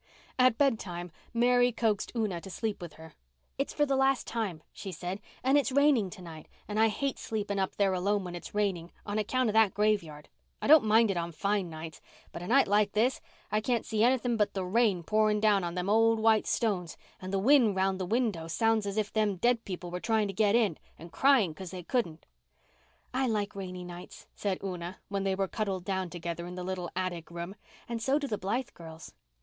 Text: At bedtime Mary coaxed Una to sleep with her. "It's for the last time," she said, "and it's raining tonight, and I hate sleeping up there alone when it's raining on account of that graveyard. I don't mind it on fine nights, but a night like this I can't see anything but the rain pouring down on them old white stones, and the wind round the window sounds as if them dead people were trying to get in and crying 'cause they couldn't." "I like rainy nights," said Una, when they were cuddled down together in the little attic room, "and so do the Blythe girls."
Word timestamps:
At 0.39 0.57
bedtime 0.57 1.11
Mary 1.31 1.71
coaxed 1.71 2.11
Una 2.15 2.41
to 2.41 2.49
sleep 2.49 2.81
with 2.81 2.93
her. 2.93 3.13
"It's 3.59 3.71
for 3.71 3.85
the 3.85 3.95
last 3.95 4.25
time," 4.25 4.63
she 4.73 4.91
said, 4.91 5.19
"and 5.43 5.59
it's 5.59 5.71
raining 5.71 6.09
tonight, 6.09 6.47
and 6.67 6.79
I 6.79 6.87
hate 6.87 7.19
sleeping 7.19 7.59
up 7.59 7.75
there 7.75 7.93
alone 7.93 8.23
when 8.23 8.33
it's 8.33 8.55
raining 8.55 8.91
on 9.05 9.19
account 9.19 9.49
of 9.49 9.53
that 9.53 9.75
graveyard. 9.75 10.27
I 10.59 10.65
don't 10.65 10.85
mind 10.85 11.11
it 11.11 11.17
on 11.17 11.31
fine 11.31 11.69
nights, 11.69 12.01
but 12.31 12.41
a 12.41 12.47
night 12.47 12.67
like 12.67 12.93
this 12.93 13.21
I 13.51 13.61
can't 13.61 13.85
see 13.85 14.03
anything 14.03 14.37
but 14.37 14.55
the 14.55 14.65
rain 14.65 15.03
pouring 15.03 15.39
down 15.39 15.63
on 15.63 15.75
them 15.75 15.87
old 15.87 16.17
white 16.19 16.47
stones, 16.47 16.97
and 17.21 17.31
the 17.31 17.37
wind 17.37 17.75
round 17.75 17.99
the 17.99 18.05
window 18.07 18.47
sounds 18.47 18.87
as 18.87 18.97
if 18.97 19.13
them 19.13 19.35
dead 19.35 19.63
people 19.65 19.91
were 19.91 19.99
trying 19.99 20.27
to 20.27 20.33
get 20.33 20.55
in 20.55 20.79
and 20.97 21.11
crying 21.11 21.53
'cause 21.53 21.69
they 21.69 21.83
couldn't." 21.83 22.25
"I 23.13 23.27
like 23.27 23.55
rainy 23.55 23.83
nights," 23.83 24.25
said 24.33 24.57
Una, 24.63 24.97
when 25.09 25.25
they 25.25 25.35
were 25.35 25.47
cuddled 25.47 25.85
down 25.85 26.09
together 26.09 26.47
in 26.47 26.55
the 26.55 26.63
little 26.63 26.89
attic 26.95 27.29
room, 27.29 27.55
"and 27.87 28.01
so 28.01 28.17
do 28.17 28.25
the 28.25 28.39
Blythe 28.39 28.69
girls." 28.73 29.13